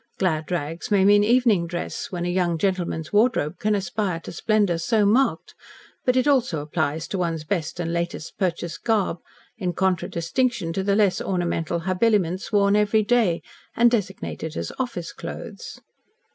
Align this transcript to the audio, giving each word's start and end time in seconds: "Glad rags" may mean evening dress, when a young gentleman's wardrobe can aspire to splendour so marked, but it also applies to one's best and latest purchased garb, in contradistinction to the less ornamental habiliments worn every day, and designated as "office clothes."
"Glad 0.17 0.49
rags" 0.49 0.89
may 0.89 1.05
mean 1.05 1.23
evening 1.23 1.67
dress, 1.67 2.07
when 2.11 2.25
a 2.25 2.27
young 2.31 2.57
gentleman's 2.57 3.13
wardrobe 3.13 3.59
can 3.59 3.75
aspire 3.75 4.19
to 4.21 4.31
splendour 4.31 4.79
so 4.79 5.05
marked, 5.05 5.53
but 6.05 6.17
it 6.17 6.27
also 6.27 6.61
applies 6.63 7.07
to 7.09 7.19
one's 7.19 7.43
best 7.43 7.79
and 7.79 7.93
latest 7.93 8.39
purchased 8.39 8.83
garb, 8.83 9.19
in 9.59 9.73
contradistinction 9.73 10.73
to 10.73 10.81
the 10.81 10.95
less 10.95 11.21
ornamental 11.21 11.81
habiliments 11.81 12.51
worn 12.51 12.75
every 12.75 13.03
day, 13.03 13.43
and 13.75 13.91
designated 13.91 14.57
as 14.57 14.71
"office 14.79 15.13
clothes." 15.13 15.79